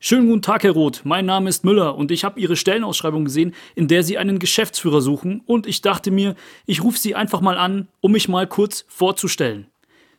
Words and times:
Schönen 0.00 0.28
guten 0.28 0.42
Tag, 0.42 0.62
Herr 0.62 0.70
Roth. 0.70 1.00
Mein 1.02 1.26
Name 1.26 1.48
ist 1.48 1.64
Müller 1.64 1.96
und 1.96 2.12
ich 2.12 2.22
habe 2.22 2.38
Ihre 2.38 2.54
Stellenausschreibung 2.54 3.24
gesehen, 3.24 3.52
in 3.74 3.88
der 3.88 4.04
Sie 4.04 4.16
einen 4.16 4.38
Geschäftsführer 4.38 5.00
suchen 5.00 5.42
und 5.44 5.66
ich 5.66 5.82
dachte 5.82 6.12
mir, 6.12 6.36
ich 6.66 6.84
rufe 6.84 7.00
Sie 7.00 7.16
einfach 7.16 7.40
mal 7.40 7.58
an, 7.58 7.88
um 8.00 8.12
mich 8.12 8.28
mal 8.28 8.46
kurz 8.46 8.84
vorzustellen. 8.86 9.66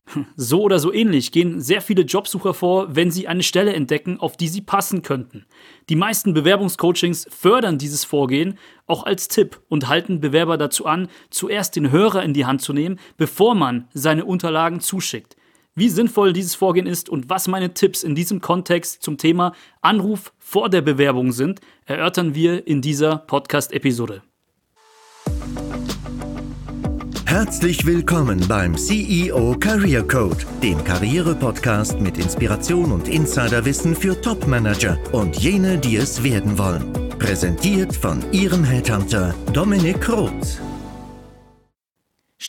So 0.35 0.63
oder 0.63 0.79
so 0.79 0.91
ähnlich 0.91 1.31
gehen 1.31 1.61
sehr 1.61 1.81
viele 1.81 2.01
Jobsucher 2.01 2.55
vor, 2.55 2.95
wenn 2.95 3.11
sie 3.11 3.27
eine 3.27 3.43
Stelle 3.43 3.73
entdecken, 3.73 4.19
auf 4.19 4.35
die 4.35 4.47
sie 4.47 4.61
passen 4.61 5.03
könnten. 5.03 5.45
Die 5.87 5.95
meisten 5.95 6.33
Bewerbungscoachings 6.33 7.27
fördern 7.29 7.77
dieses 7.77 8.05
Vorgehen 8.05 8.57
auch 8.87 9.03
als 9.03 9.27
Tipp 9.27 9.61
und 9.69 9.87
halten 9.87 10.19
Bewerber 10.19 10.57
dazu 10.57 10.87
an, 10.87 11.09
zuerst 11.29 11.75
den 11.75 11.91
Hörer 11.91 12.23
in 12.23 12.33
die 12.33 12.47
Hand 12.47 12.63
zu 12.63 12.73
nehmen, 12.73 12.99
bevor 13.17 13.53
man 13.53 13.87
seine 13.93 14.25
Unterlagen 14.25 14.79
zuschickt. 14.79 15.35
Wie 15.79 15.87
sinnvoll 15.87 16.33
dieses 16.33 16.55
Vorgehen 16.55 16.87
ist 16.87 17.07
und 17.07 17.29
was 17.29 17.47
meine 17.47 17.73
Tipps 17.73 18.03
in 18.03 18.13
diesem 18.13 18.41
Kontext 18.41 19.01
zum 19.01 19.17
Thema 19.17 19.53
Anruf 19.79 20.33
vor 20.37 20.69
der 20.69 20.81
Bewerbung 20.81 21.31
sind, 21.31 21.61
erörtern 21.85 22.35
wir 22.35 22.67
in 22.67 22.81
dieser 22.81 23.15
Podcast-Episode. 23.15 24.21
Herzlich 27.25 27.85
willkommen 27.85 28.45
beim 28.49 28.75
CEO 28.75 29.55
Career 29.57 30.05
Code, 30.05 30.43
dem 30.61 30.83
Karriere-Podcast 30.83 32.01
mit 32.01 32.17
Inspiration 32.17 32.91
und 32.91 33.07
Insiderwissen 33.07 33.95
für 33.95 34.19
Topmanager 34.19 34.99
und 35.13 35.37
jene, 35.37 35.77
die 35.77 35.95
es 35.95 36.21
werden 36.21 36.57
wollen. 36.57 36.91
Präsentiert 37.19 37.95
von 37.95 38.21
Ihrem 38.33 38.65
Headhunter 38.65 39.33
Dominik 39.53 40.09
Roth. 40.09 40.59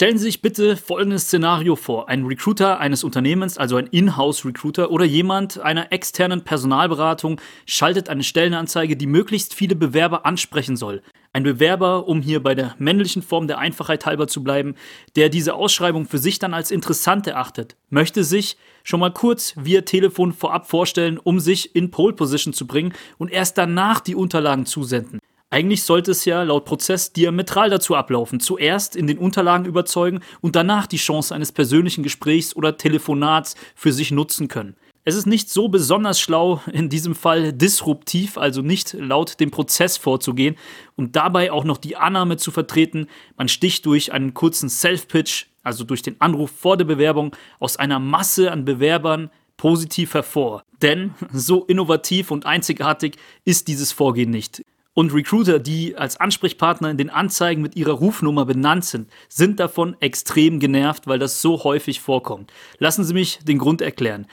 Stellen 0.01 0.17
Sie 0.17 0.25
sich 0.25 0.41
bitte 0.41 0.79
folgendes 0.79 1.25
Szenario 1.25 1.77
vor. 1.77 2.09
Ein 2.09 2.25
Recruiter 2.25 2.81
eines 2.81 3.05
Unternehmens, 3.05 3.59
also 3.59 3.77
ein 3.77 3.87
Inhouse-Recruiter 3.87 4.91
oder 4.91 5.05
jemand 5.05 5.61
einer 5.61 5.93
externen 5.93 6.43
Personalberatung 6.43 7.39
schaltet 7.67 8.09
eine 8.09 8.23
Stellenanzeige, 8.23 8.97
die 8.97 9.07
möglichst 9.07 9.53
viele 9.53 9.77
Bewerber 9.77 10.25
ansprechen 10.25 10.79
soll. 10.79 11.03
Ein 11.35 11.43
Bewerber, 11.43 12.09
um 12.09 12.23
hier 12.23 12.43
bei 12.43 12.55
der 12.55 12.77
männlichen 12.79 13.21
Form 13.21 13.47
der 13.47 13.59
Einfachheit 13.59 14.07
halber 14.07 14.27
zu 14.27 14.43
bleiben, 14.43 14.75
der 15.17 15.29
diese 15.29 15.53
Ausschreibung 15.53 16.07
für 16.07 16.17
sich 16.17 16.39
dann 16.39 16.55
als 16.55 16.71
interessant 16.71 17.27
erachtet, 17.27 17.77
möchte 17.91 18.25
sich 18.25 18.57
schon 18.83 19.01
mal 19.01 19.13
kurz 19.13 19.53
via 19.59 19.83
Telefon 19.83 20.33
vorab 20.33 20.67
vorstellen, 20.67 21.19
um 21.19 21.41
sich 21.41 21.77
in 21.77 21.91
Pole 21.91 22.15
Position 22.15 22.55
zu 22.55 22.67
bringen 22.67 22.95
und 23.19 23.31
erst 23.31 23.59
danach 23.59 24.01
die 24.01 24.15
Unterlagen 24.15 24.65
zusenden. 24.65 25.20
Eigentlich 25.53 25.83
sollte 25.83 26.13
es 26.13 26.25
ja 26.25 26.45
laut 26.45 26.65
Prozess 26.65 27.13
diametral 27.13 27.71
dazu 27.71 27.97
ablaufen. 27.97 28.39
Zuerst 28.39 28.95
in 28.95 29.09
den 29.09 29.19
Unterlagen 29.19 29.67
überzeugen 29.67 30.21
und 30.41 30.55
danach 30.55 30.87
die 30.87 30.97
Chance 30.97 31.35
eines 31.35 31.51
persönlichen 31.51 32.05
Gesprächs 32.05 32.55
oder 32.55 32.77
Telefonats 32.77 33.57
für 33.75 33.93
sich 33.93 34.13
nutzen 34.13 34.47
können. 34.47 34.77
Es 35.03 35.17
ist 35.17 35.27
nicht 35.27 35.51
so 35.51 35.69
besonders 35.69 36.21
schlau, 36.21 36.61
in 36.73 36.89
diesem 36.89 37.17
Fall 37.17 37.53
disruptiv, 37.53 38.39
also 38.39 38.63
nicht 38.63 38.93
laut 38.93 39.41
dem 39.41 39.51
Prozess 39.51 39.97
vorzugehen 39.97 40.57
und 40.95 41.17
dabei 41.17 41.51
auch 41.51 41.65
noch 41.65 41.79
die 41.79 41.97
Annahme 41.97 42.37
zu 42.37 42.53
vertreten, 42.53 43.09
man 43.37 43.49
sticht 43.49 43.87
durch 43.87 44.13
einen 44.13 44.35
kurzen 44.35 44.69
Self-Pitch, 44.69 45.47
also 45.65 45.83
durch 45.83 46.03
den 46.03 46.21
Anruf 46.21 46.53
vor 46.53 46.77
der 46.77 46.85
Bewerbung, 46.85 47.35
aus 47.59 47.77
einer 47.77 47.99
Masse 47.99 48.53
an 48.53 48.65
Bewerbern 48.65 49.31
positiv 49.57 50.15
hervor. 50.15 50.63
Denn 50.81 51.15
so 51.33 51.65
innovativ 51.65 52.31
und 52.31 52.47
einzigartig 52.47 53.17
ist 53.45 53.69
dieses 53.69 53.93
Vorgehen 53.93 54.31
nicht. 54.31 54.63
Und 54.93 55.15
Recruiter, 55.15 55.61
die 55.61 55.97
als 55.97 56.17
Ansprechpartner 56.17 56.91
in 56.91 56.97
den 56.97 57.11
Anzeigen 57.11 57.63
mit 57.63 57.77
ihrer 57.77 57.93
Rufnummer 57.93 58.45
benannt 58.45 58.85
sind, 58.85 59.09
sind 59.29 59.61
davon 59.61 59.97
extrem 60.01 60.59
genervt, 60.59 61.07
weil 61.07 61.21
das 61.21 61.41
so 61.41 61.63
häufig 61.63 62.01
vorkommt. 62.01 62.53
Lassen 62.79 63.05
Sie 63.05 63.15
mich 63.15 63.39
den 63.43 63.59
Grund 63.59 63.83
erklären. 63.83 64.27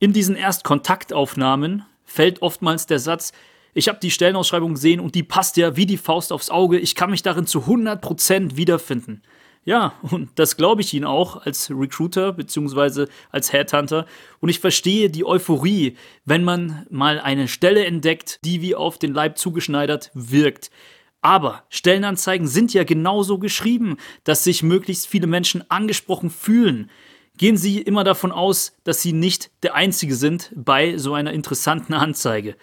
In 0.00 0.12
diesen 0.12 0.34
Erstkontaktaufnahmen 0.34 1.84
fällt 2.04 2.42
oftmals 2.42 2.86
der 2.86 2.98
Satz, 2.98 3.32
ich 3.72 3.88
habe 3.88 4.00
die 4.02 4.10
Stellenausschreibung 4.10 4.74
gesehen 4.74 4.98
und 4.98 5.14
die 5.14 5.22
passt 5.22 5.56
ja 5.56 5.76
wie 5.76 5.86
die 5.86 5.96
Faust 5.96 6.32
aufs 6.32 6.50
Auge, 6.50 6.78
ich 6.78 6.96
kann 6.96 7.10
mich 7.10 7.22
darin 7.22 7.46
zu 7.46 7.60
100% 7.60 8.56
wiederfinden. 8.56 9.22
Ja, 9.70 9.92
und 10.02 10.30
das 10.34 10.56
glaube 10.56 10.80
ich 10.80 10.92
Ihnen 10.94 11.04
auch 11.04 11.46
als 11.46 11.70
Recruiter 11.70 12.32
bzw. 12.32 13.06
als 13.30 13.52
Headhunter. 13.52 14.04
Und 14.40 14.48
ich 14.48 14.58
verstehe 14.58 15.10
die 15.10 15.24
Euphorie, 15.24 15.96
wenn 16.24 16.42
man 16.42 16.88
mal 16.90 17.20
eine 17.20 17.46
Stelle 17.46 17.84
entdeckt, 17.84 18.40
die 18.44 18.62
wie 18.62 18.74
auf 18.74 18.98
den 18.98 19.14
Leib 19.14 19.38
zugeschneidert 19.38 20.10
wirkt. 20.12 20.72
Aber 21.20 21.62
Stellenanzeigen 21.68 22.48
sind 22.48 22.74
ja 22.74 22.82
genauso 22.82 23.38
geschrieben, 23.38 23.98
dass 24.24 24.42
sich 24.42 24.64
möglichst 24.64 25.06
viele 25.06 25.28
Menschen 25.28 25.62
angesprochen 25.70 26.30
fühlen. 26.30 26.90
Gehen 27.38 27.56
Sie 27.56 27.80
immer 27.80 28.02
davon 28.02 28.32
aus, 28.32 28.76
dass 28.82 29.02
Sie 29.02 29.12
nicht 29.12 29.52
der 29.62 29.76
Einzige 29.76 30.16
sind 30.16 30.50
bei 30.56 30.98
so 30.98 31.14
einer 31.14 31.32
interessanten 31.32 31.94
Anzeige. 31.94 32.56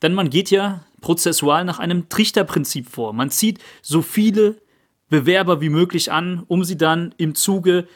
Denn 0.00 0.14
man 0.14 0.30
geht 0.30 0.50
ja 0.50 0.86
prozessual 1.02 1.66
nach 1.66 1.80
einem 1.80 2.08
Trichterprinzip 2.08 2.88
vor. 2.88 3.12
Man 3.12 3.28
zieht 3.28 3.58
so 3.82 4.00
viele 4.00 4.56
Bewerber 5.08 5.60
wie 5.60 5.68
möglich 5.68 6.10
an, 6.10 6.42
um 6.46 6.64
sie 6.64 6.76
dann 6.76 7.14
im 7.16 7.34
Zuge 7.34 7.86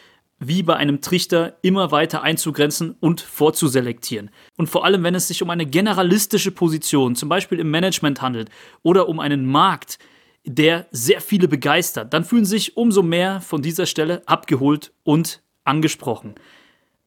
wie 0.40 0.62
bei 0.62 0.74
einem 0.74 1.02
Trichter 1.02 1.58
immer 1.60 1.90
weiter 1.92 2.22
einzugrenzen 2.22 2.96
und 2.98 3.20
vorzuselektieren. 3.20 4.30
Und 4.56 4.70
vor 4.70 4.84
allem, 4.86 5.02
wenn 5.04 5.14
es 5.14 5.28
sich 5.28 5.42
um 5.42 5.50
eine 5.50 5.66
generalistische 5.66 6.50
Position, 6.50 7.14
zum 7.14 7.28
Beispiel 7.28 7.60
im 7.60 7.70
Management 7.70 8.22
handelt 8.22 8.48
oder 8.82 9.08
um 9.08 9.20
einen 9.20 9.44
Markt, 9.44 9.98
der 10.46 10.86
sehr 10.90 11.20
viele 11.20 11.46
begeistert, 11.46 12.14
dann 12.14 12.24
fühlen 12.24 12.46
sich 12.46 12.78
umso 12.78 13.02
mehr 13.02 13.42
von 13.42 13.60
dieser 13.60 13.84
Stelle 13.84 14.22
abgeholt 14.26 14.92
und 15.04 15.42
angesprochen. 15.64 16.34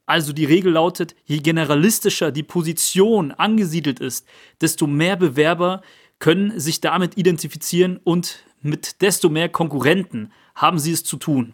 Also 0.05 0.33
die 0.33 0.45
Regel 0.45 0.73
lautet, 0.73 1.15
je 1.25 1.39
generalistischer 1.39 2.31
die 2.31 2.43
Position 2.43 3.31
angesiedelt 3.31 3.99
ist, 3.99 4.27
desto 4.61 4.85
mehr 4.85 5.15
Bewerber 5.15 5.81
können 6.23 6.57
sich 6.57 6.79
damit 6.79 7.17
identifizieren 7.17 7.99
und 8.01 8.45
mit 8.61 9.01
desto 9.01 9.27
mehr 9.27 9.49
Konkurrenten 9.49 10.31
haben 10.55 10.79
sie 10.79 10.93
es 10.93 11.03
zu 11.03 11.17
tun. 11.17 11.51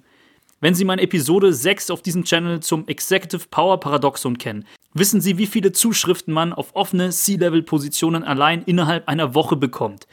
Wenn 0.61 0.75
Sie 0.75 0.85
meine 0.85 1.01
Episode 1.01 1.53
6 1.53 1.89
auf 1.89 2.03
diesem 2.03 2.23
Channel 2.23 2.59
zum 2.59 2.87
Executive 2.87 3.47
Power 3.49 3.79
Paradoxon 3.79 4.37
kennen, 4.37 4.65
wissen 4.93 5.21
Sie, 5.21 5.39
wie 5.39 5.47
viele 5.47 5.71
Zuschriften 5.71 6.35
man 6.35 6.53
auf 6.53 6.75
offene 6.75 7.09
C-Level-Positionen 7.09 8.23
allein 8.23 8.61
innerhalb 8.61 9.07
einer 9.07 9.33
Woche 9.33 9.55
bekommt. 9.55 10.05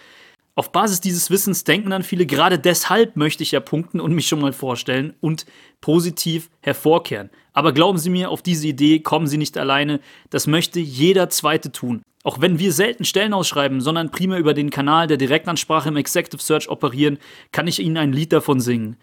Auf 0.54 0.72
Basis 0.72 1.02
dieses 1.02 1.28
Wissens 1.28 1.64
denken 1.64 1.90
dann 1.90 2.02
viele, 2.02 2.24
gerade 2.24 2.58
deshalb 2.58 3.14
möchte 3.14 3.42
ich 3.42 3.50
ja 3.52 3.60
punkten 3.60 4.00
und 4.00 4.14
mich 4.14 4.26
schon 4.26 4.40
mal 4.40 4.54
vorstellen 4.54 5.12
und 5.20 5.44
positiv 5.82 6.48
hervorkehren. 6.62 7.28
Aber 7.52 7.74
glauben 7.74 7.98
Sie 7.98 8.08
mir, 8.08 8.30
auf 8.30 8.40
diese 8.40 8.68
Idee 8.68 9.00
kommen 9.00 9.26
Sie 9.26 9.36
nicht 9.36 9.58
alleine. 9.58 10.00
Das 10.30 10.46
möchte 10.46 10.80
jeder 10.80 11.28
Zweite 11.28 11.72
tun. 11.72 12.00
Auch 12.26 12.40
wenn 12.40 12.58
wir 12.58 12.72
selten 12.72 13.04
Stellen 13.04 13.32
ausschreiben, 13.32 13.80
sondern 13.80 14.10
primär 14.10 14.40
über 14.40 14.52
den 14.52 14.70
Kanal 14.70 15.06
der 15.06 15.16
Direktansprache 15.16 15.90
im 15.90 15.96
Executive 15.96 16.42
Search 16.42 16.68
operieren, 16.68 17.18
kann 17.52 17.68
ich 17.68 17.78
Ihnen 17.78 17.96
ein 17.96 18.12
Lied 18.12 18.32
davon 18.32 18.58
singen. 18.58 18.96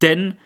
Denn 0.00 0.38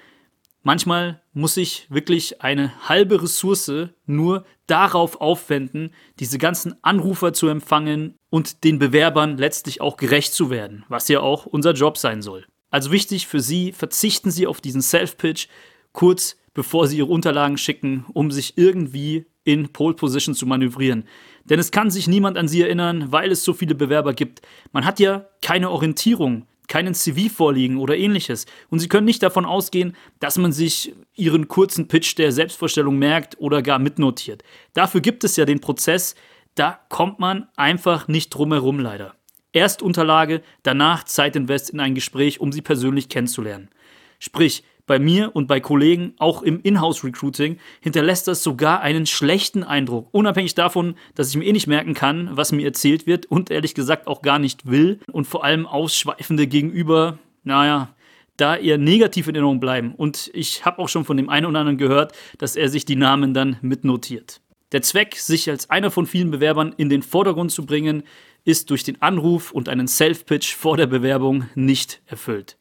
manchmal 0.63 1.21
muss 1.35 1.59
ich 1.59 1.87
wirklich 1.91 2.41
eine 2.41 2.89
halbe 2.89 3.23
Ressource 3.23 3.91
nur 4.07 4.47
darauf 4.67 5.21
aufwenden, 5.21 5.91
diese 6.19 6.39
ganzen 6.39 6.83
Anrufer 6.83 7.35
zu 7.35 7.49
empfangen 7.49 8.15
und 8.31 8.65
den 8.65 8.79
Bewerbern 8.79 9.37
letztlich 9.37 9.83
auch 9.83 9.99
gerecht 9.99 10.33
zu 10.33 10.49
werden, 10.49 10.87
was 10.89 11.09
ja 11.09 11.21
auch 11.21 11.45
unser 11.45 11.75
Job 11.75 11.99
sein 11.99 12.23
soll. 12.23 12.47
Also 12.71 12.93
wichtig 12.93 13.27
für 13.27 13.41
Sie, 13.41 13.73
verzichten 13.73 14.31
Sie 14.31 14.47
auf 14.47 14.63
diesen 14.63 14.81
Self-Pitch 14.81 15.49
kurz 15.93 16.39
bevor 16.57 16.89
Sie 16.89 16.97
Ihre 16.97 17.13
Unterlagen 17.13 17.59
schicken, 17.59 18.07
um 18.15 18.31
sich 18.31 18.57
irgendwie 18.57 19.27
in 19.45 19.69
Pole 19.73 19.95
Position 19.95 20.35
zu 20.35 20.47
manövrieren. 20.47 21.05
Denn 21.49 21.59
es 21.59 21.71
kann 21.71 21.91
sich 21.91 22.09
niemand 22.09 22.37
an 22.37 22.49
sie 22.49 22.63
erinnern, 22.63 23.13
weil 23.13 23.31
es 23.31 23.45
so 23.45 23.53
viele 23.53 23.75
Bewerber 23.75 24.13
gibt. 24.15 24.43
Man 24.73 24.85
hat 24.85 25.01
ja 25.01 25.27
keine 25.43 25.71
Orientierung, 25.71 26.47
keinen 26.69 26.95
CV 26.95 27.33
vorliegen 27.33 27.79
oder 27.79 27.97
ähnliches. 27.97 28.47
Und 28.69 28.81
sie 28.81 28.89
können 28.89 29.05
nicht 29.05 29.23
davon 29.23 29.45
ausgehen, 29.45 29.97
dass 30.21 30.39
man 30.39 30.53
sich 30.53 30.95
ihren 31.15 31.49
kurzen 31.49 31.89
Pitch 31.89 32.17
der 32.19 32.33
Selbstvorstellung 32.33 32.99
merkt 32.99 33.39
oder 33.39 33.63
gar 33.63 33.79
mitnotiert. 33.79 34.43
Dafür 34.75 35.01
gibt 35.01 35.25
es 35.25 35.37
ja 35.37 35.45
den 35.45 35.61
Prozess, 35.61 36.15
da 36.55 36.81
kommt 36.89 37.19
man 37.19 37.49
einfach 37.57 38.09
nicht 38.09 38.31
drum 38.31 38.53
herum 38.53 38.81
leider. 38.81 39.15
Erst 39.53 39.83
Unterlage, 39.83 40.43
danach 40.63 41.05
Zeitinvest 41.05 41.71
in 41.71 41.81
ein 41.81 41.95
Gespräch, 41.95 42.41
um 42.41 42.53
sie 42.53 42.63
persönlich 42.63 43.09
kennenzulernen. 43.09 43.71
Sprich, 44.19 44.65
bei 44.87 44.99
mir 44.99 45.35
und 45.35 45.47
bei 45.47 45.61
Kollegen, 45.61 46.15
auch 46.19 46.43
im 46.43 46.61
Inhouse-Recruiting, 46.63 47.59
hinterlässt 47.81 48.29
das 48.29 48.43
sogar 48.43 48.81
einen 48.81 49.07
schlechten 49.07 49.65
Eindruck. 49.65 50.09
Unabhängig 50.13 50.55
davon, 50.55 50.95
dass 51.15 51.31
ich 51.31 51.37
mir 51.37 51.45
eh 51.45 51.53
nicht 51.53 51.67
merken 51.67 51.95
kann, 51.95 52.31
was 52.33 52.53
mir 52.53 52.65
erzählt 52.65 53.07
wird 53.07 53.27
und 53.27 53.51
ehrlich 53.51 53.75
gesagt 53.75 54.07
auch 54.07 54.23
gar 54.23 54.39
nicht 54.39 54.71
will 54.71 55.01
und 55.11 55.27
vor 55.27 55.45
allem 55.45 55.67
Ausschweifende 55.67 56.47
gegenüber, 56.47 57.19
naja, 57.43 57.95
da 58.37 58.57
eher 58.57 58.79
negativ 58.79 59.29
in 59.29 59.35
Erinnerung 59.35 59.61
bleiben. 59.61 59.95
Und 59.97 60.31
ich 60.35 60.65
habe 60.65 60.79
auch 60.79 60.89
schon 60.89 61.05
von 61.05 61.17
dem 61.17 61.29
einen 61.29 61.47
oder 61.47 61.61
anderen 61.61 61.79
gehört, 61.79 62.13
dass 62.39 62.57
er 62.57 62.69
sich 62.69 62.85
die 62.85 62.97
Namen 62.97 63.35
dann 63.35 63.57
mitnotiert. 63.63 64.41
Der 64.73 64.83
Zweck, 64.83 65.17
sich 65.17 65.49
als 65.49 65.71
einer 65.71 65.91
von 65.91 66.07
vielen 66.07 66.31
Bewerbern 66.31 66.75
in 66.77 66.89
den 66.89 67.03
Vordergrund 67.03 67.53
zu 67.53 67.65
bringen, 67.65 68.03
ist 68.45 68.71
durch 68.71 68.85
den 68.85 69.01
Anruf 69.01 69.53
und 69.53 69.69
einen 69.69 69.89
Self-Pitch 69.89 70.55
vor 70.55 70.77
der 70.77 70.87
Bewerbung 70.87 71.49
nicht 71.55 72.03
erfüllt. 72.07 72.57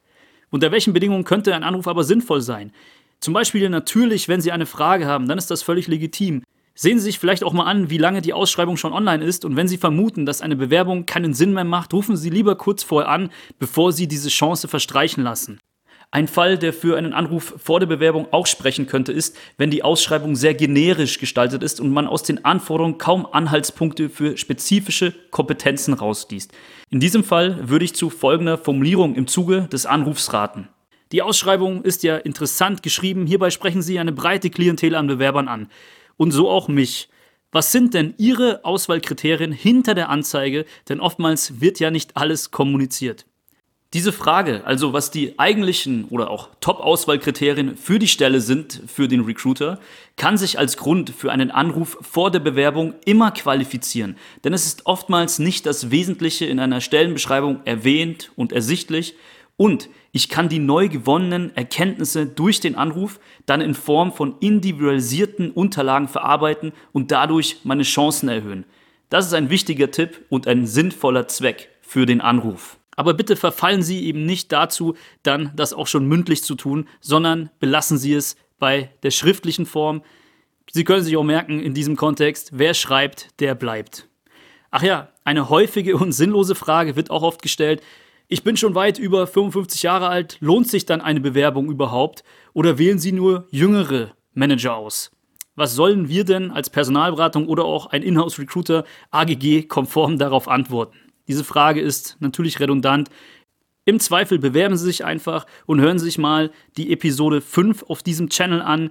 Unter 0.49 0.71
welchen 0.71 0.93
Bedingungen 0.93 1.23
könnte 1.23 1.53
ein 1.55 1.63
Anruf 1.63 1.87
aber 1.87 2.03
sinnvoll 2.03 2.41
sein? 2.41 2.71
Zum 3.19 3.33
Beispiel 3.33 3.69
natürlich, 3.69 4.27
wenn 4.27 4.41
Sie 4.41 4.51
eine 4.51 4.65
Frage 4.65 5.05
haben, 5.05 5.27
dann 5.27 5.37
ist 5.37 5.51
das 5.51 5.63
völlig 5.63 5.87
legitim. 5.87 6.43
Sehen 6.75 6.99
Sie 6.99 7.05
sich 7.05 7.19
vielleicht 7.19 7.43
auch 7.43 7.53
mal 7.53 7.65
an, 7.65 7.89
wie 7.89 7.97
lange 7.97 8.21
die 8.21 8.33
Ausschreibung 8.33 8.75
schon 8.75 8.91
online 8.91 9.23
ist 9.23 9.45
und 9.45 9.55
wenn 9.55 9.67
Sie 9.67 9.77
vermuten, 9.77 10.25
dass 10.25 10.41
eine 10.41 10.57
Bewerbung 10.57 11.05
keinen 11.05 11.33
Sinn 11.33 11.53
mehr 11.53 11.63
macht, 11.63 11.93
rufen 11.93 12.17
Sie 12.17 12.29
lieber 12.29 12.55
kurz 12.55 12.83
vorher 12.83 13.09
an, 13.09 13.29
bevor 13.59 13.93
Sie 13.93 14.07
diese 14.07 14.29
Chance 14.29 14.67
verstreichen 14.67 15.23
lassen. 15.23 15.59
Ein 16.15 16.29
Fall, 16.29 16.57
der 16.57 16.71
für 16.71 16.95
einen 16.95 17.11
Anruf 17.11 17.55
vor 17.57 17.81
der 17.81 17.87
Bewerbung 17.87 18.31
auch 18.31 18.47
sprechen 18.47 18.87
könnte, 18.87 19.11
ist, 19.11 19.35
wenn 19.57 19.69
die 19.69 19.83
Ausschreibung 19.83 20.37
sehr 20.37 20.53
generisch 20.53 21.19
gestaltet 21.19 21.61
ist 21.61 21.81
und 21.81 21.91
man 21.91 22.07
aus 22.07 22.23
den 22.23 22.45
Anforderungen 22.45 22.97
kaum 22.97 23.27
Anhaltspunkte 23.29 24.07
für 24.07 24.37
spezifische 24.37 25.13
Kompetenzen 25.31 25.93
rausliest. 25.93 26.53
In 26.89 27.01
diesem 27.01 27.25
Fall 27.25 27.67
würde 27.67 27.83
ich 27.83 27.95
zu 27.95 28.09
folgender 28.09 28.57
Formulierung 28.57 29.15
im 29.15 29.27
Zuge 29.27 29.63
des 29.63 29.85
Anrufs 29.85 30.31
raten. 30.31 30.69
Die 31.11 31.21
Ausschreibung 31.21 31.83
ist 31.83 32.01
ja 32.03 32.15
interessant 32.15 32.81
geschrieben, 32.81 33.25
hierbei 33.27 33.49
sprechen 33.49 33.81
Sie 33.81 33.99
eine 33.99 34.13
breite 34.13 34.49
Klientel 34.49 34.95
an 34.95 35.07
Bewerbern 35.07 35.49
an 35.49 35.67
und 36.15 36.31
so 36.31 36.49
auch 36.49 36.69
mich. 36.69 37.09
Was 37.51 37.73
sind 37.73 37.93
denn 37.93 38.13
Ihre 38.17 38.63
Auswahlkriterien 38.63 39.51
hinter 39.51 39.93
der 39.93 40.07
Anzeige? 40.07 40.63
Denn 40.87 41.01
oftmals 41.01 41.59
wird 41.59 41.81
ja 41.81 41.91
nicht 41.91 42.15
alles 42.15 42.51
kommuniziert. 42.51 43.25
Diese 43.95 44.11
Frage, 44.11 44.63
also 44.65 44.91
was 44.91 45.09
die 45.09 45.39
eigentlichen 45.39 46.03
oder 46.09 46.29
auch 46.29 46.49
Top-Auswahlkriterien 46.59 47.77
für 47.77 47.97
die 47.97 48.09
Stelle 48.09 48.41
sind 48.41 48.81
für 48.87 49.07
den 49.07 49.21
Recruiter, 49.21 49.79
kann 50.17 50.35
sich 50.35 50.59
als 50.59 50.75
Grund 50.75 51.11
für 51.11 51.31
einen 51.31 51.49
Anruf 51.49 51.97
vor 52.01 52.29
der 52.29 52.41
Bewerbung 52.41 52.95
immer 53.05 53.31
qualifizieren. 53.31 54.17
Denn 54.43 54.51
es 54.51 54.65
ist 54.65 54.85
oftmals 54.85 55.39
nicht 55.39 55.65
das 55.65 55.91
Wesentliche 55.91 56.45
in 56.45 56.59
einer 56.59 56.81
Stellenbeschreibung 56.81 57.61
erwähnt 57.63 58.33
und 58.35 58.51
ersichtlich, 58.51 59.15
und 59.55 59.87
ich 60.11 60.27
kann 60.27 60.49
die 60.49 60.59
neu 60.59 60.89
gewonnenen 60.89 61.55
Erkenntnisse 61.55 62.25
durch 62.25 62.59
den 62.59 62.75
Anruf 62.75 63.21
dann 63.45 63.61
in 63.61 63.75
Form 63.75 64.11
von 64.11 64.35
individualisierten 64.41 65.51
Unterlagen 65.51 66.09
verarbeiten 66.09 66.73
und 66.91 67.11
dadurch 67.11 67.61
meine 67.63 67.83
Chancen 67.83 68.27
erhöhen. 68.27 68.65
Das 69.09 69.25
ist 69.25 69.33
ein 69.33 69.49
wichtiger 69.49 69.89
Tipp 69.89 70.25
und 70.27 70.47
ein 70.47 70.67
sinnvoller 70.67 71.29
Zweck 71.29 71.69
für 71.79 72.05
den 72.05 72.19
Anruf. 72.19 72.77
Aber 72.95 73.13
bitte 73.13 73.35
verfallen 73.35 73.81
Sie 73.81 74.05
eben 74.05 74.25
nicht 74.25 74.51
dazu, 74.51 74.95
dann 75.23 75.51
das 75.55 75.73
auch 75.73 75.87
schon 75.87 76.05
mündlich 76.05 76.43
zu 76.43 76.55
tun, 76.55 76.87
sondern 77.01 77.49
belassen 77.59 77.97
Sie 77.97 78.13
es 78.13 78.37
bei 78.57 78.89
der 79.03 79.11
schriftlichen 79.11 79.65
Form. 79.65 80.01
Sie 80.71 80.83
können 80.83 81.03
sich 81.03 81.17
auch 81.17 81.23
merken 81.23 81.59
in 81.59 81.73
diesem 81.73 81.95
Kontext, 81.95 82.51
wer 82.53 82.73
schreibt, 82.73 83.39
der 83.39 83.55
bleibt. 83.55 84.07
Ach 84.71 84.83
ja, 84.83 85.09
eine 85.23 85.49
häufige 85.49 85.97
und 85.97 86.11
sinnlose 86.11 86.55
Frage 86.55 86.95
wird 86.95 87.09
auch 87.09 87.23
oft 87.23 87.41
gestellt, 87.41 87.81
ich 88.27 88.43
bin 88.43 88.57
schon 88.57 88.73
weit 88.73 88.97
über 88.97 89.27
55 89.27 89.83
Jahre 89.83 90.07
alt, 90.07 90.37
lohnt 90.39 90.67
sich 90.67 90.87
dann 90.87 90.99
eine 90.99 91.19
Bewerbung 91.19 91.69
überhaupt 91.69 92.23
oder 92.53 92.79
wählen 92.79 92.97
Sie 92.97 93.11
nur 93.11 93.47
jüngere 93.51 94.15
Manager 94.33 94.75
aus? 94.75 95.11
Was 95.55 95.75
sollen 95.75 96.09
wir 96.09 96.25
denn 96.25 96.49
als 96.49 96.71
Personalberatung 96.71 97.47
oder 97.47 97.65
auch 97.65 97.85
ein 97.85 98.01
Inhouse-Recruiter 98.01 98.83
AGG-konform 99.11 100.17
darauf 100.17 100.47
antworten? 100.47 101.04
Diese 101.27 101.43
Frage 101.43 101.81
ist 101.81 102.17
natürlich 102.19 102.59
redundant. 102.59 103.09
Im 103.85 103.99
Zweifel 103.99 104.39
bewerben 104.39 104.77
Sie 104.77 104.85
sich 104.85 105.05
einfach 105.05 105.45
und 105.65 105.79
hören 105.79 105.99
Sie 105.99 106.05
sich 106.05 106.17
mal 106.17 106.51
die 106.77 106.91
Episode 106.91 107.41
5 107.41 107.83
auf 107.83 108.03
diesem 108.03 108.29
Channel 108.29 108.61
an. 108.61 108.89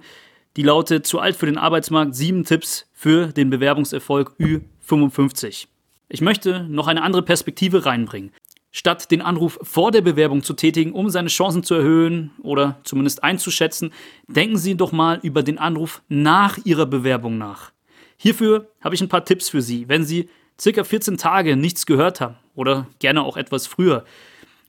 Die 0.55 0.63
lautet 0.63 1.05
Zu 1.05 1.19
alt 1.19 1.35
für 1.35 1.45
den 1.45 1.57
Arbeitsmarkt, 1.57 2.15
7 2.15 2.45
Tipps 2.45 2.87
für 2.93 3.27
den 3.27 3.49
Bewerbungserfolg 3.49 4.35
Ü55. 4.39 5.67
Ich 6.07 6.21
möchte 6.21 6.63
noch 6.69 6.87
eine 6.87 7.03
andere 7.03 7.23
Perspektive 7.23 7.85
reinbringen. 7.85 8.31
Statt 8.71 9.09
den 9.09 9.21
Anruf 9.21 9.57
vor 9.61 9.91
der 9.91 10.01
Bewerbung 10.01 10.43
zu 10.43 10.53
tätigen, 10.53 10.91
um 10.91 11.09
seine 11.09 11.29
Chancen 11.29 11.63
zu 11.63 11.75
erhöhen 11.75 12.31
oder 12.43 12.79
zumindest 12.83 13.23
einzuschätzen, 13.23 13.91
denken 14.27 14.57
Sie 14.57 14.75
doch 14.75 14.91
mal 14.91 15.19
über 15.23 15.43
den 15.43 15.57
Anruf 15.57 16.01
nach 16.09 16.57
Ihrer 16.65 16.85
Bewerbung 16.85 17.37
nach. 17.37 17.71
Hierfür 18.17 18.69
habe 18.81 18.95
ich 18.95 19.01
ein 19.01 19.09
paar 19.09 19.25
Tipps 19.25 19.49
für 19.49 19.61
Sie, 19.61 19.87
wenn 19.87 20.03
Sie 20.03 20.29
circa 20.59 20.83
14 20.83 21.17
Tage 21.17 21.55
nichts 21.55 21.85
gehört 21.85 22.21
haben 22.21 22.35
oder 22.55 22.87
gerne 22.99 23.23
auch 23.23 23.37
etwas 23.37 23.67
früher, 23.67 24.05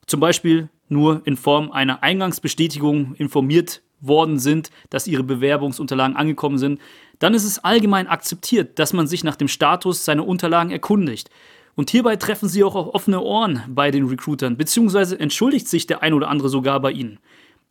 zum 0.07 0.21
Beispiel 0.21 0.69
nur 0.89 1.23
in 1.25 1.37
Form 1.37 1.73
einer 1.73 2.03
Eingangsbestätigung 2.03 3.15
informiert 3.17 3.83
worden 4.01 4.39
sind, 4.39 4.71
dass 4.91 5.07
Ihre 5.07 5.25
Bewerbungsunterlagen 5.25 6.17
angekommen 6.17 6.59
sind, 6.59 6.81
dann 7.19 7.35
ist 7.35 7.45
es 7.45 7.65
allgemein 7.65 8.07
akzeptiert, 8.07 8.79
dass 8.79 8.93
man 8.93 9.07
sich 9.07 9.25
nach 9.25 9.37
dem 9.37 9.49
Status 9.49 10.05
seiner 10.05 10.27
Unterlagen 10.27 10.71
erkundigt. 10.71 11.31
Und 11.75 11.91
hierbei 11.91 12.17
treffen 12.17 12.49
sie 12.49 12.65
auch 12.65 12.75
auf 12.75 12.95
offene 12.95 13.21
Ohren 13.21 13.63
bei 13.69 13.91
den 13.91 14.07
Recruitern, 14.07 14.57
beziehungsweise 14.57 15.19
entschuldigt 15.19 15.69
sich 15.69 15.87
der 15.87 16.03
ein 16.03 16.15
oder 16.15 16.29
andere 16.29 16.49
sogar 16.49 16.81
bei 16.81 16.91
ihnen. 16.91 17.19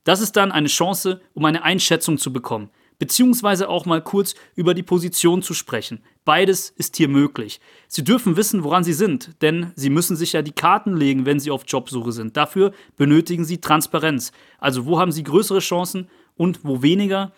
Das 0.03 0.21
ist 0.21 0.33
dann 0.33 0.51
eine 0.51 0.67
Chance, 0.67 1.21
um 1.33 1.45
eine 1.45 1.63
Einschätzung 1.63 2.19
zu 2.19 2.31
bekommen, 2.31 2.69
beziehungsweise 2.99 3.69
auch 3.69 3.85
mal 3.85 4.01
kurz 4.01 4.35
über 4.55 4.73
die 4.73 4.83
Position 4.83 5.41
zu 5.41 5.53
sprechen. 5.53 6.03
Beides 6.23 6.71
ist 6.71 6.95
hier 6.95 7.07
möglich. 7.07 7.59
Sie 7.87 8.03
dürfen 8.03 8.35
wissen, 8.37 8.63
woran 8.63 8.83
Sie 8.83 8.93
sind, 8.93 9.41
denn 9.41 9.71
Sie 9.75 9.89
müssen 9.89 10.15
sich 10.15 10.33
ja 10.33 10.41
die 10.41 10.51
Karten 10.51 10.95
legen, 10.95 11.25
wenn 11.25 11.39
Sie 11.39 11.51
auf 11.51 11.63
Jobsuche 11.67 12.11
sind. 12.11 12.35
Dafür 12.35 12.71
benötigen 12.97 13.45
Sie 13.45 13.59
Transparenz. 13.59 14.31
Also 14.57 14.85
wo 14.85 14.99
haben 14.99 15.11
Sie 15.11 15.23
größere 15.23 15.59
Chancen 15.59 16.09
und 16.35 16.63
wo 16.63 16.81
weniger? 16.81 17.31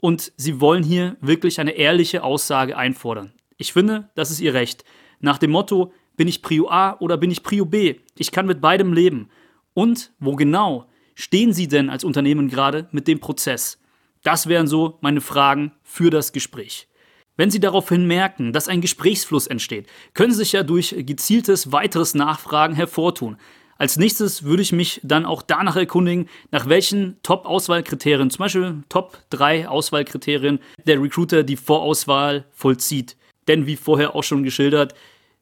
Und 0.00 0.32
Sie 0.36 0.60
wollen 0.60 0.82
hier 0.82 1.16
wirklich 1.20 1.60
eine 1.60 1.72
ehrliche 1.72 2.22
Aussage 2.22 2.76
einfordern. 2.76 3.32
Ich 3.56 3.72
finde, 3.72 4.08
das 4.14 4.30
ist 4.30 4.40
Ihr 4.40 4.54
Recht. 4.54 4.84
Nach 5.20 5.38
dem 5.38 5.50
Motto, 5.50 5.92
bin 6.16 6.28
ich 6.28 6.42
Prio 6.42 6.68
A 6.68 6.96
oder 7.00 7.16
bin 7.16 7.30
ich 7.30 7.42
Prio 7.42 7.64
B? 7.64 7.96
Ich 8.16 8.30
kann 8.30 8.46
mit 8.46 8.60
beidem 8.60 8.92
leben. 8.92 9.30
Und 9.74 10.12
wo 10.18 10.36
genau 10.36 10.86
stehen 11.14 11.52
Sie 11.52 11.68
denn 11.68 11.90
als 11.90 12.04
Unternehmen 12.04 12.48
gerade 12.48 12.88
mit 12.92 13.08
dem 13.08 13.20
Prozess? 13.20 13.79
Das 14.22 14.46
wären 14.46 14.66
so 14.66 14.98
meine 15.00 15.20
Fragen 15.20 15.72
für 15.82 16.10
das 16.10 16.32
Gespräch. 16.32 16.88
Wenn 17.36 17.50
Sie 17.50 17.60
daraufhin 17.60 18.06
merken, 18.06 18.52
dass 18.52 18.68
ein 18.68 18.82
Gesprächsfluss 18.82 19.46
entsteht, 19.46 19.86
können 20.12 20.32
Sie 20.32 20.38
sich 20.38 20.52
ja 20.52 20.62
durch 20.62 20.94
gezieltes 20.98 21.72
weiteres 21.72 22.14
Nachfragen 22.14 22.74
hervortun. 22.74 23.38
Als 23.78 23.96
nächstes 23.96 24.42
würde 24.42 24.60
ich 24.60 24.72
mich 24.72 25.00
dann 25.02 25.24
auch 25.24 25.40
danach 25.40 25.76
erkundigen, 25.76 26.28
nach 26.50 26.68
welchen 26.68 27.16
Top-Auswahlkriterien, 27.22 28.28
zum 28.28 28.40
Beispiel 28.40 28.84
Top 28.90 29.16
3 29.30 29.68
Auswahlkriterien, 29.68 30.58
der 30.84 31.00
Recruiter 31.00 31.44
die 31.44 31.56
Vorauswahl 31.56 32.44
vollzieht. 32.50 33.16
Denn 33.48 33.66
wie 33.66 33.76
vorher 33.76 34.14
auch 34.14 34.22
schon 34.22 34.42
geschildert, 34.42 34.94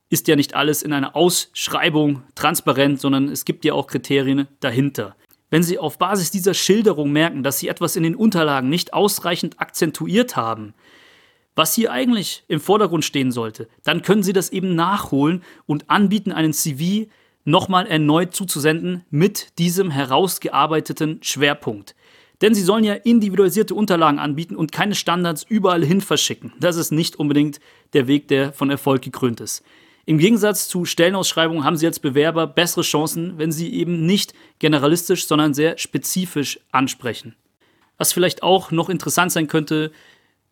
ist 0.09 0.29
ja 0.29 0.37
nicht 0.37 0.55
alles 0.55 0.85
in 0.85 0.93
einer 0.93 1.17
Ausschreibung 1.17 2.23
transparent, 2.37 3.01
sondern 3.01 3.29
es 3.29 3.45
gibt 3.45 3.65
ja 3.65 3.73
auch 3.73 3.89
Kriterien 3.89 4.47
dahinter. 4.61 5.17
Wenn 5.51 5.63
Sie 5.63 5.79
auf 5.79 5.99
Basis 5.99 6.31
dieser 6.31 6.55
Schilderung 6.55 7.11
merken, 7.11 7.43
dass 7.43 7.59
Sie 7.59 7.69
etwas 7.69 7.97
in 7.97 8.03
den 8.03 8.15
Unterlagen 8.15 8.69
nicht 8.69 8.93
ausreichend 8.93 9.61
akzentuiert 9.61 10.37
haben, 10.37 10.75
was 11.55 11.75
hier 11.75 11.91
eigentlich 11.91 12.45
im 12.49 12.61
Vordergrund 12.61 13.05
stehen 13.05 13.33
sollte, 13.33 13.69
dann 13.83 14.03
können 14.03 14.23
Sie 14.23 14.33
das 14.33 14.51
eben 14.51 14.75
nachholen 14.75 15.43
und 15.67 15.91
anbieten, 15.91 16.33
einen 16.33 16.53
CV 16.53 17.11
nochmal 17.45 17.87
erneut 17.87 18.35
zuzusenden 18.35 19.05
mit 19.11 19.59
diesem 19.59 19.91
herausgearbeiteten 19.91 21.21
Schwerpunkt. 21.23 21.95
Denn 22.43 22.55
Sie 22.55 22.63
sollen 22.63 22.85
ja 22.85 22.95
individualisierte 22.95 23.75
Unterlagen 23.75 24.19
anbieten 24.19 24.55
und 24.55 24.71
keine 24.71 24.95
Standards 24.95 25.45
überall 25.49 25.85
hin 25.85 26.01
verschicken. 26.01 26.53
Das 26.61 26.77
ist 26.77 26.93
nicht 26.93 27.17
unbedingt 27.17 27.59
der 27.95 28.07
Weg, 28.07 28.29
der 28.29 28.53
von 28.53 28.71
Erfolg 28.71 29.03
gekrönt 29.03 29.41
ist. 29.41 29.65
Im 30.09 30.17
Gegensatz 30.17 30.69
zu 30.71 30.87
Stellenausschreibungen 30.87 31.65
haben 31.65 31.77
Sie 31.77 31.85
als 31.85 32.01
Bewerber 32.01 32.47
bessere 32.47 32.81
Chancen, 32.81 33.37
wenn 33.37 33.53
Sie 33.53 33.75
eben 33.75 34.07
nicht 34.07 34.33
generalistisch, 34.59 35.27
sondern 35.27 35.53
sehr 35.53 35.77
spezifisch 35.77 36.61
ansprechen. 36.73 37.37
Was 37.99 38.15
vielleicht 38.15 38.43
auch 38.43 38.71
noch 38.71 38.89
interessant 38.89 39.33
sein 39.33 39.49
könnte, 39.49 39.93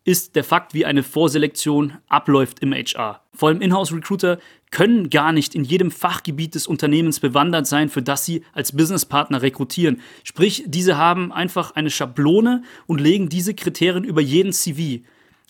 ist 0.05 0.37
der 0.37 0.45
Fakt, 0.45 0.75
wie 0.75 0.85
eine 0.85 1.03
Vorselektion 1.03 1.95
abläuft 2.07 2.59
im 2.59 2.75
HR. 2.75 3.23
Vor 3.33 3.49
allem 3.49 3.63
Inhouse-Recruiter 3.63 4.41
können 4.71 5.09
gar 5.09 5.33
nicht 5.33 5.55
in 5.55 5.65
jedem 5.65 5.91
Fachgebiet 5.91 6.55
des 6.55 6.67
Unternehmens 6.67 7.21
bewandert 7.21 7.67
sein, 7.67 7.89
für 7.89 8.03
das 8.03 8.27
sie 8.27 8.45
als 8.53 8.73
Businesspartner 8.73 9.41
rekrutieren. 9.41 10.03
Sprich, 10.23 10.65
diese 10.67 10.99
haben 10.99 11.33
einfach 11.33 11.75
eine 11.75 11.89
Schablone 11.89 12.63
und 12.87 13.01
legen 13.01 13.31
diese 13.31 13.55
Kriterien 13.55 14.05
über 14.05 14.21
jeden 14.21 14.53
CV. 14.53 15.03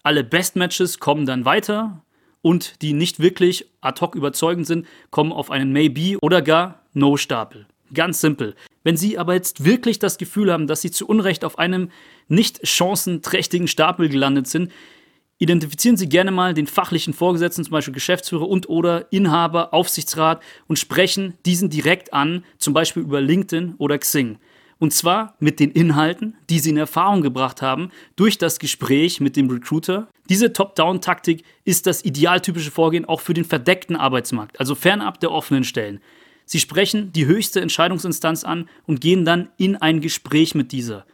Alle 0.04 0.22
Best 0.22 0.54
Matches 0.54 1.00
kommen 1.00 1.26
dann 1.26 1.44
weiter 1.44 2.04
und 2.46 2.80
die 2.80 2.92
nicht 2.92 3.18
wirklich 3.18 3.66
ad 3.80 4.00
hoc 4.00 4.14
überzeugend 4.14 4.68
sind, 4.68 4.86
kommen 5.10 5.32
auf 5.32 5.50
einen 5.50 5.72
Maybe 5.72 6.16
oder 6.22 6.42
gar 6.42 6.80
No-Stapel. 6.92 7.66
Ganz 7.92 8.20
simpel. 8.20 8.54
Wenn 8.84 8.96
Sie 8.96 9.18
aber 9.18 9.34
jetzt 9.34 9.64
wirklich 9.64 9.98
das 9.98 10.16
Gefühl 10.16 10.52
haben, 10.52 10.68
dass 10.68 10.80
Sie 10.80 10.92
zu 10.92 11.08
Unrecht 11.08 11.44
auf 11.44 11.58
einem 11.58 11.90
nicht 12.28 12.64
chancenträchtigen 12.64 13.66
Stapel 13.66 14.08
gelandet 14.08 14.46
sind, 14.46 14.70
identifizieren 15.38 15.96
Sie 15.96 16.08
gerne 16.08 16.30
mal 16.30 16.54
den 16.54 16.68
fachlichen 16.68 17.14
Vorgesetzten, 17.14 17.64
zum 17.64 17.72
Beispiel 17.72 17.94
Geschäftsführer 17.94 18.48
und 18.48 18.68
oder 18.68 19.12
Inhaber, 19.12 19.74
Aufsichtsrat 19.74 20.40
und 20.68 20.78
sprechen 20.78 21.34
diesen 21.46 21.68
direkt 21.68 22.12
an, 22.12 22.44
zum 22.58 22.74
Beispiel 22.74 23.02
über 23.02 23.20
LinkedIn 23.20 23.74
oder 23.78 23.98
Xing. 23.98 24.38
Und 24.78 24.92
zwar 24.92 25.34
mit 25.40 25.58
den 25.58 25.70
Inhalten, 25.70 26.36
die 26.50 26.58
sie 26.58 26.70
in 26.70 26.76
Erfahrung 26.76 27.22
gebracht 27.22 27.62
haben 27.62 27.90
durch 28.14 28.36
das 28.36 28.58
Gespräch 28.58 29.20
mit 29.20 29.36
dem 29.36 29.48
Recruiter. 29.48 30.08
Diese 30.28 30.52
Top-Down-Taktik 30.52 31.44
ist 31.64 31.86
das 31.86 32.04
idealtypische 32.04 32.70
Vorgehen 32.70 33.06
auch 33.06 33.20
für 33.20 33.32
den 33.32 33.44
verdeckten 33.44 33.96
Arbeitsmarkt, 33.96 34.60
also 34.60 34.74
fernab 34.74 35.18
der 35.20 35.32
offenen 35.32 35.64
Stellen. 35.64 36.00
Sie 36.44 36.60
sprechen 36.60 37.10
die 37.12 37.26
höchste 37.26 37.60
Entscheidungsinstanz 37.60 38.44
an 38.44 38.68
und 38.86 39.00
gehen 39.00 39.24
dann 39.24 39.48
in 39.56 39.76
ein 39.76 40.00
Gespräch 40.00 40.54
mit 40.54 40.72
dieser. 40.72 41.04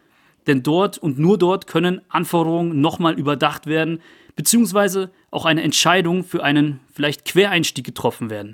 denn 0.46 0.62
dort 0.62 0.98
und 0.98 1.18
nur 1.18 1.38
dort 1.38 1.66
können 1.66 2.00
Anforderungen 2.08 2.80
nochmal 2.80 3.18
überdacht 3.18 3.66
werden, 3.66 4.00
beziehungsweise 4.34 5.10
auch 5.30 5.44
eine 5.44 5.62
Entscheidung 5.62 6.24
für 6.24 6.42
einen 6.42 6.80
vielleicht 6.92 7.24
Quereinstieg 7.24 7.84
getroffen 7.84 8.30
werden. 8.30 8.52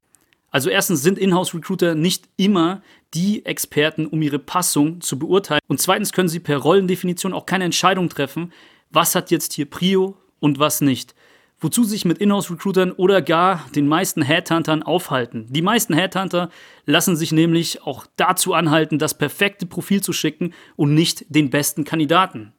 Also 0.50 0.70
erstens 0.70 1.02
sind 1.02 1.18
Inhouse-Recruiter 1.18 1.94
nicht 1.94 2.28
immer 2.36 2.82
die 3.14 3.44
Experten, 3.46 4.06
um 4.06 4.20
ihre 4.22 4.38
Passung 4.38 5.00
zu 5.00 5.18
beurteilen. 5.18 5.60
Und 5.66 5.80
zweitens 5.80 6.12
können 6.12 6.28
sie 6.28 6.40
per 6.40 6.58
Rollendefinition 6.58 7.32
auch 7.32 7.46
keine 7.46 7.64
Entscheidung 7.64 8.08
treffen, 8.08 8.52
was 8.90 9.14
hat 9.14 9.30
jetzt 9.30 9.54
hier 9.54 9.66
Prio 9.66 10.16
und 10.40 10.58
was 10.58 10.80
nicht. 10.80 11.14
Wozu 11.60 11.82
sich 11.82 12.04
mit 12.04 12.18
Inhouse-Recruitern 12.18 12.92
oder 12.92 13.20
gar 13.20 13.66
den 13.74 13.88
meisten 13.88 14.22
Headhuntern 14.22 14.84
aufhalten. 14.84 15.46
Die 15.50 15.62
meisten 15.62 15.92
Headhunter 15.92 16.50
lassen 16.86 17.16
sich 17.16 17.32
nämlich 17.32 17.82
auch 17.82 18.06
dazu 18.16 18.54
anhalten, 18.54 18.98
das 18.98 19.18
perfekte 19.18 19.66
Profil 19.66 20.00
zu 20.00 20.12
schicken 20.12 20.54
und 20.76 20.94
nicht 20.94 21.24
den 21.28 21.50
besten 21.50 21.82
Kandidaten. 21.82 22.52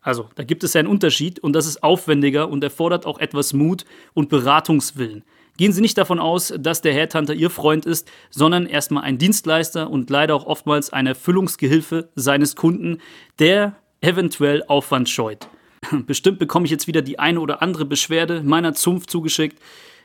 Also, 0.00 0.28
da 0.34 0.42
gibt 0.42 0.64
es 0.64 0.74
einen 0.74 0.88
Unterschied 0.88 1.38
und 1.38 1.52
das 1.52 1.66
ist 1.66 1.84
aufwendiger 1.84 2.48
und 2.48 2.64
erfordert 2.64 3.06
auch 3.06 3.20
etwas 3.20 3.52
Mut 3.52 3.84
und 4.14 4.28
Beratungswillen. 4.28 5.22
Gehen 5.58 5.72
Sie 5.72 5.82
nicht 5.82 5.98
davon 5.98 6.18
aus, 6.18 6.52
dass 6.58 6.80
der 6.80 6.94
Headhunter 6.94 7.34
Ihr 7.34 7.50
Freund 7.50 7.84
ist, 7.84 8.10
sondern 8.30 8.66
erstmal 8.66 9.04
ein 9.04 9.18
Dienstleister 9.18 9.90
und 9.90 10.08
leider 10.08 10.34
auch 10.34 10.46
oftmals 10.46 10.92
eine 10.92 11.10
Erfüllungsgehilfe 11.10 12.08
seines 12.14 12.56
Kunden, 12.56 12.98
der 13.38 13.76
eventuell 14.00 14.64
Aufwand 14.66 15.08
scheut. 15.10 15.48
Bestimmt 16.06 16.38
bekomme 16.38 16.64
ich 16.64 16.70
jetzt 16.70 16.86
wieder 16.86 17.02
die 17.02 17.18
eine 17.18 17.40
oder 17.40 17.60
andere 17.62 17.84
Beschwerde 17.84 18.42
meiner 18.42 18.72
Zunft 18.74 19.10
zugeschickt, 19.10 19.58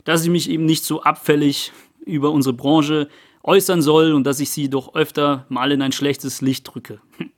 dass 0.03 0.23
ich 0.23 0.29
mich 0.29 0.49
eben 0.49 0.65
nicht 0.65 0.83
so 0.83 1.01
abfällig 1.01 1.71
über 2.05 2.31
unsere 2.31 2.53
Branche 2.53 3.07
äußern 3.43 3.81
soll 3.81 4.13
und 4.13 4.25
dass 4.25 4.39
ich 4.39 4.49
sie 4.49 4.69
doch 4.69 4.95
öfter 4.95 5.45
mal 5.49 5.71
in 5.71 5.81
ein 5.81 5.91
schlechtes 5.91 6.41
Licht 6.41 6.67
drücke. 6.73 6.99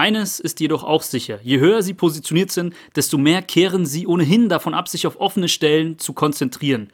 Eines 0.00 0.40
ist 0.40 0.60
jedoch 0.60 0.82
auch 0.82 1.02
sicher, 1.02 1.40
je 1.42 1.58
höher 1.58 1.82
sie 1.82 1.92
positioniert 1.92 2.50
sind, 2.50 2.74
desto 2.96 3.18
mehr 3.18 3.42
kehren 3.42 3.84
sie 3.84 4.06
ohnehin 4.06 4.48
davon 4.48 4.72
ab, 4.72 4.88
sich 4.88 5.06
auf 5.06 5.20
offene 5.20 5.46
Stellen 5.46 5.98
zu 5.98 6.14
konzentrieren. 6.14 6.88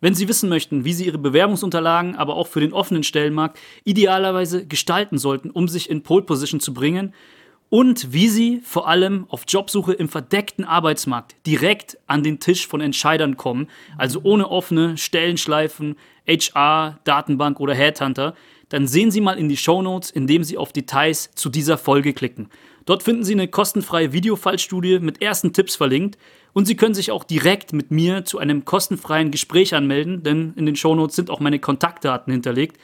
Wenn 0.00 0.16
Sie 0.16 0.26
wissen 0.26 0.48
möchten, 0.48 0.84
wie 0.84 0.92
Sie 0.92 1.06
Ihre 1.06 1.18
Bewerbungsunterlagen, 1.18 2.16
aber 2.16 2.34
auch 2.34 2.48
für 2.48 2.58
den 2.58 2.72
offenen 2.72 3.04
Stellenmarkt 3.04 3.60
idealerweise 3.84 4.66
gestalten 4.66 5.18
sollten, 5.18 5.50
um 5.50 5.68
sich 5.68 5.88
in 5.88 6.02
Pole 6.02 6.24
Position 6.24 6.58
zu 6.58 6.74
bringen, 6.74 7.14
und 7.70 8.12
wie 8.12 8.28
Sie 8.28 8.60
vor 8.64 8.88
allem 8.88 9.26
auf 9.28 9.44
Jobsuche 9.46 9.92
im 9.92 10.08
verdeckten 10.08 10.64
Arbeitsmarkt 10.64 11.36
direkt 11.46 11.98
an 12.08 12.24
den 12.24 12.40
Tisch 12.40 12.66
von 12.66 12.80
Entscheidern 12.80 13.36
kommen, 13.36 13.68
also 13.96 14.20
ohne 14.24 14.50
offene 14.50 14.96
Stellenschleifen, 14.96 15.94
HR, 16.26 16.98
Datenbank 17.04 17.60
oder 17.60 17.74
Headhunter, 17.74 18.34
dann 18.68 18.86
sehen 18.86 19.10
Sie 19.10 19.20
mal 19.20 19.38
in 19.38 19.48
die 19.48 19.56
Show 19.56 19.82
Notes, 19.82 20.10
indem 20.10 20.44
Sie 20.44 20.58
auf 20.58 20.72
Details 20.72 21.30
zu 21.34 21.48
dieser 21.48 21.78
Folge 21.78 22.12
klicken. 22.12 22.48
Dort 22.84 23.02
finden 23.02 23.24
Sie 23.24 23.34
eine 23.34 23.48
kostenfreie 23.48 24.12
Videofallstudie 24.12 24.98
mit 25.00 25.20
ersten 25.20 25.52
Tipps 25.52 25.76
verlinkt 25.76 26.18
und 26.52 26.66
Sie 26.66 26.76
können 26.76 26.94
sich 26.94 27.10
auch 27.10 27.24
direkt 27.24 27.72
mit 27.72 27.90
mir 27.90 28.24
zu 28.24 28.38
einem 28.38 28.64
kostenfreien 28.64 29.30
Gespräch 29.30 29.74
anmelden, 29.74 30.22
denn 30.22 30.54
in 30.56 30.66
den 30.66 30.76
Show 30.76 30.94
Notes 30.94 31.16
sind 31.16 31.30
auch 31.30 31.40
meine 31.40 31.58
Kontaktdaten 31.58 32.32
hinterlegt. 32.32 32.78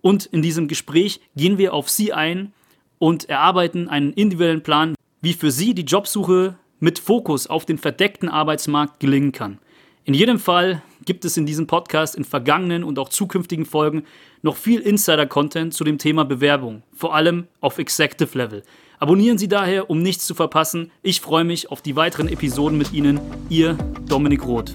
Und 0.00 0.26
in 0.26 0.42
diesem 0.42 0.66
Gespräch 0.66 1.20
gehen 1.36 1.58
wir 1.58 1.74
auf 1.74 1.88
Sie 1.88 2.12
ein 2.12 2.52
und 2.98 3.28
erarbeiten 3.28 3.88
einen 3.88 4.12
individuellen 4.12 4.62
Plan, 4.62 4.94
wie 5.20 5.32
für 5.32 5.50
Sie 5.50 5.74
die 5.74 5.84
Jobsuche 5.84 6.56
mit 6.80 6.98
Fokus 6.98 7.46
auf 7.46 7.64
den 7.64 7.78
verdeckten 7.78 8.28
Arbeitsmarkt 8.28 8.98
gelingen 8.98 9.30
kann. 9.30 9.58
In 10.04 10.14
jedem 10.14 10.40
Fall 10.40 10.82
gibt 11.04 11.24
es 11.24 11.36
in 11.36 11.46
diesem 11.46 11.68
Podcast 11.68 12.16
in 12.16 12.24
vergangenen 12.24 12.82
und 12.82 12.98
auch 12.98 13.08
zukünftigen 13.08 13.64
Folgen 13.64 14.02
noch 14.42 14.56
viel 14.56 14.80
Insider-Content 14.80 15.72
zu 15.72 15.84
dem 15.84 15.98
Thema 15.98 16.24
Bewerbung, 16.24 16.82
vor 16.92 17.14
allem 17.14 17.46
auf 17.60 17.78
Executive 17.78 18.36
Level. 18.36 18.62
Abonnieren 18.98 19.38
Sie 19.38 19.48
daher, 19.48 19.90
um 19.90 20.02
nichts 20.02 20.26
zu 20.26 20.34
verpassen. 20.34 20.90
Ich 21.02 21.20
freue 21.20 21.44
mich 21.44 21.70
auf 21.70 21.82
die 21.82 21.94
weiteren 21.94 22.28
Episoden 22.28 22.78
mit 22.78 22.92
Ihnen. 22.92 23.20
Ihr 23.48 23.74
Dominik 24.06 24.44
Roth. 24.44 24.72